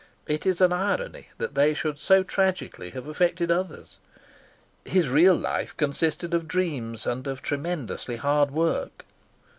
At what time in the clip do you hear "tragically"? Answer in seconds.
2.23-2.89